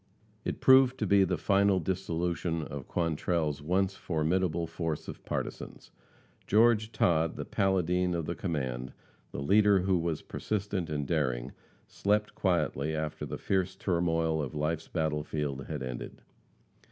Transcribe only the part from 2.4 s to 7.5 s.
of Quantrell's once formidable force of partisans. George Todd, the